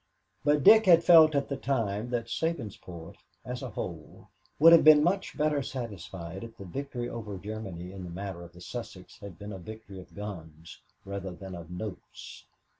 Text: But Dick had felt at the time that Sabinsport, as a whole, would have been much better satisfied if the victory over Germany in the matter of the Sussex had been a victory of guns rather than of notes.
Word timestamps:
But 0.43 0.63
Dick 0.63 0.87
had 0.87 1.03
felt 1.03 1.35
at 1.35 1.47
the 1.47 1.55
time 1.55 2.09
that 2.09 2.25
Sabinsport, 2.25 3.17
as 3.45 3.61
a 3.61 3.69
whole, 3.69 4.29
would 4.57 4.71
have 4.73 4.83
been 4.83 5.03
much 5.03 5.37
better 5.37 5.61
satisfied 5.61 6.43
if 6.43 6.57
the 6.57 6.65
victory 6.65 7.07
over 7.07 7.37
Germany 7.37 7.91
in 7.91 8.03
the 8.03 8.09
matter 8.09 8.41
of 8.41 8.53
the 8.53 8.61
Sussex 8.61 9.19
had 9.19 9.37
been 9.37 9.53
a 9.53 9.59
victory 9.59 9.99
of 9.99 10.15
guns 10.15 10.79
rather 11.05 11.29
than 11.29 11.53
of 11.53 11.69
notes. 11.69 12.47